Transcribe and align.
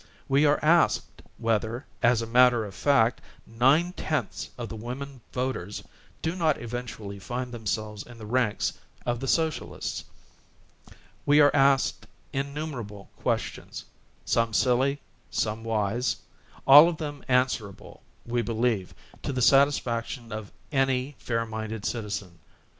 We 0.27 0.47
are 0.47 0.57
asked 0.65 1.21
whether, 1.37 1.85
as 2.01 2.23
a 2.23 2.25
matter 2.25 2.65
of 2.65 2.73
fact, 2.73 3.21
nine 3.45 3.93
tenths 3.93 4.49
of 4.57 4.67
the 4.67 4.75
women 4.75 5.21
voters 5.31 5.83
do 6.23 6.35
not 6.35 6.59
eventually 6.59 7.19
find 7.19 7.51
themselves 7.53 8.01
in 8.01 8.17
the 8.17 8.25
ranks 8.25 8.73
of 9.05 9.19
the 9.19 9.27
So 9.27 9.51
cialists. 9.51 10.03
We 11.23 11.39
are 11.39 11.55
asked 11.55 12.07
innumerable 12.33 13.11
questions, 13.15 13.85
some 14.25 14.55
silly, 14.55 14.99
some 15.29 15.63
wise, 15.63 16.15
all 16.65 16.89
of 16.89 16.97
them 16.97 17.23
answerable, 17.27 18.01
we 18.25 18.41
believe, 18.41 18.95
to 19.21 19.31
the 19.31 19.39
satisfaction 19.43 20.31
of 20.31 20.51
any 20.71 21.15
faiiminded 21.23 21.85
citizen. 21.85 22.39